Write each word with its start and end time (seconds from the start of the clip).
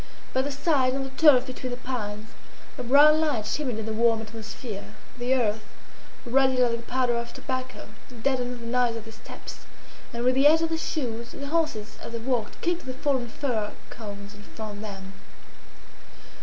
By 0.33 0.41
the 0.41 0.51
side, 0.51 0.95
on 0.95 1.03
the 1.03 1.11
turf 1.11 1.45
between 1.45 1.69
the 1.69 1.77
pines, 1.77 2.29
a 2.75 2.81
brown 2.81 3.21
light 3.21 3.45
shimmered 3.45 3.77
in 3.77 3.85
the 3.85 3.93
warm 3.93 4.19
atmosphere. 4.19 4.95
The 5.19 5.35
earth, 5.35 5.61
ruddy 6.25 6.57
like 6.57 6.75
the 6.75 6.81
powder 6.91 7.15
of 7.15 7.31
tobacco, 7.33 7.87
deadened 8.23 8.61
the 8.61 8.65
noise 8.65 8.95
of 8.95 9.03
their 9.03 9.13
steps, 9.13 9.67
and 10.11 10.23
with 10.23 10.33
the 10.33 10.47
edge 10.47 10.63
of 10.63 10.69
their 10.69 10.77
shoes 10.79 11.33
the 11.33 11.45
horses 11.45 11.99
as 12.01 12.13
they 12.13 12.17
walked 12.17 12.61
kicked 12.61 12.87
the 12.87 12.95
fallen 12.95 13.29
fir 13.29 13.73
cones 13.91 14.33
in 14.33 14.41
front 14.41 14.77
of 14.77 14.81
them. 14.81 15.13